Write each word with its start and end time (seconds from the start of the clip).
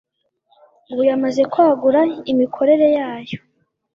ubu 0.91 1.01
yamaze 1.09 1.41
kwagura 1.51 2.01
imikorere 2.31 2.87
yayo 2.97 3.37